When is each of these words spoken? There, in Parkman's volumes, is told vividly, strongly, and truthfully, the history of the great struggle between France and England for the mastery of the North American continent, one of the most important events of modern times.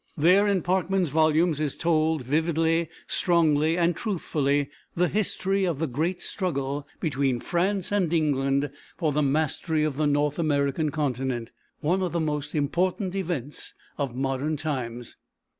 There, 0.17 0.47
in 0.47 0.63
Parkman's 0.63 1.09
volumes, 1.11 1.59
is 1.59 1.77
told 1.77 2.23
vividly, 2.23 2.89
strongly, 3.05 3.77
and 3.77 3.95
truthfully, 3.95 4.71
the 4.95 5.07
history 5.07 5.63
of 5.63 5.77
the 5.77 5.85
great 5.85 6.23
struggle 6.23 6.87
between 6.99 7.39
France 7.39 7.91
and 7.91 8.11
England 8.11 8.71
for 8.97 9.11
the 9.11 9.21
mastery 9.21 9.83
of 9.83 9.97
the 9.97 10.07
North 10.07 10.39
American 10.39 10.89
continent, 10.89 11.51
one 11.81 12.01
of 12.01 12.13
the 12.13 12.19
most 12.19 12.55
important 12.55 13.13
events 13.13 13.75
of 13.99 14.15
modern 14.15 14.57
times. 14.57 15.17